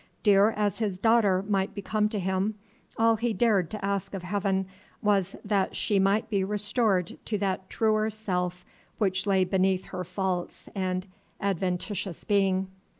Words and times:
Dear 0.23 0.49
as 0.49 0.79
his 0.79 0.97
daughter 0.97 1.43
might 1.47 1.75
become 1.75 2.09
to 2.09 2.17
him, 2.17 2.55
all 2.97 3.17
he 3.17 3.33
dared 3.33 3.69
to 3.69 3.85
ask 3.85 4.15
of 4.15 4.23
Heaven 4.23 4.65
was 5.03 5.35
that 5.45 5.75
she 5.75 5.99
might 5.99 6.27
be 6.27 6.43
restored 6.43 7.19
to 7.25 7.37
that 7.37 7.69
truer 7.69 8.09
self 8.09 8.65
which 8.97 9.27
lay 9.27 9.43
beneath 9.43 9.85
her 9.93 10.03
false 10.03 10.67
and 10.73 11.05
adventitious 11.39 12.23
being. 12.23 12.67